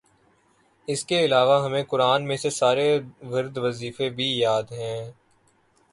اسکے 0.87 1.19
علاوہ 1.25 1.57
ہمیں 1.65 1.83
قرآن 1.83 2.27
میں 2.27 2.37
سے 2.37 2.49
سارے 2.51 2.87
ورد 3.31 3.57
وظیفے 3.57 4.09
بھی 4.09 4.29
یاد 4.37 4.71
ہیں 4.71 5.01